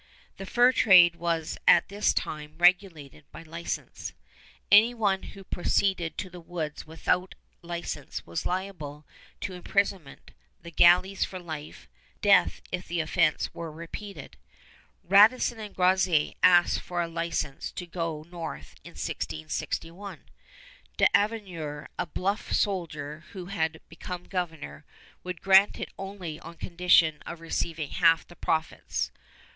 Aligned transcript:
The 0.37 0.47
fur 0.47 0.71
trade 0.71 1.15
was 1.17 1.59
at 1.67 1.89
this 1.89 2.11
time 2.11 2.55
regulated 2.57 3.23
by 3.31 3.43
license. 3.43 4.13
Any 4.71 4.95
one 4.95 5.21
who 5.37 5.43
proceeded 5.43 6.17
to 6.17 6.27
the 6.27 6.39
woods 6.39 6.87
without 6.87 7.35
license 7.61 8.25
was 8.25 8.43
liable 8.43 9.05
to 9.41 9.53
imprisonment, 9.53 10.31
the 10.63 10.71
galleys 10.71 11.23
for 11.23 11.37
life, 11.37 11.87
death 12.19 12.63
if 12.71 12.87
the 12.87 12.99
offense 12.99 13.53
were 13.53 13.71
repeated. 13.71 14.37
Radisson 15.03 15.59
and 15.59 15.75
Groseillers 15.75 16.33
asked 16.41 16.79
for 16.79 17.03
a 17.03 17.07
license 17.07 17.71
to 17.73 17.85
go 17.85 18.25
north 18.27 18.73
in 18.83 18.93
1661. 18.93 20.21
D'Avaugour, 20.97 21.85
a 21.99 22.07
bluff 22.07 22.51
soldier 22.53 23.25
who 23.33 23.45
had 23.53 23.79
become 23.87 24.23
governor, 24.23 24.83
would 25.23 25.43
grant 25.43 25.79
it 25.79 25.89
only 25.99 26.39
on 26.39 26.55
condition 26.57 27.21
of 27.27 27.39
receiving 27.39 27.91
half 27.91 28.25
the 28.25 28.35
profits. 28.35 29.11